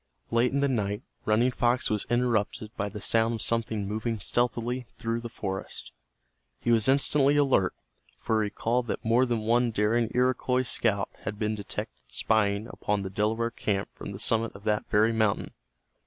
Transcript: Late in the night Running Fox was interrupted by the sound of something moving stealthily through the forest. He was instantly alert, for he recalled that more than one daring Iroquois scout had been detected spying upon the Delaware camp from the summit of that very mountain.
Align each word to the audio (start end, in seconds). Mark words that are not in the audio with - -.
Late 0.31 0.51
in 0.51 0.61
the 0.61 0.67
night 0.67 1.03
Running 1.25 1.51
Fox 1.51 1.91
was 1.91 2.07
interrupted 2.09 2.75
by 2.75 2.89
the 2.89 2.99
sound 2.99 3.35
of 3.35 3.41
something 3.43 3.87
moving 3.87 4.17
stealthily 4.19 4.87
through 4.97 5.21
the 5.21 5.29
forest. 5.29 5.91
He 6.59 6.71
was 6.71 6.87
instantly 6.87 7.37
alert, 7.37 7.75
for 8.17 8.41
he 8.41 8.45
recalled 8.45 8.87
that 8.87 9.05
more 9.05 9.27
than 9.27 9.41
one 9.41 9.69
daring 9.69 10.09
Iroquois 10.15 10.63
scout 10.63 11.11
had 11.19 11.37
been 11.37 11.53
detected 11.53 12.01
spying 12.07 12.65
upon 12.67 13.03
the 13.03 13.11
Delaware 13.11 13.51
camp 13.51 13.89
from 13.93 14.11
the 14.11 14.17
summit 14.17 14.53
of 14.55 14.63
that 14.63 14.87
very 14.89 15.13
mountain. 15.13 15.51